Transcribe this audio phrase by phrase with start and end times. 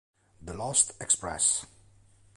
[0.41, 1.63] The Lost Express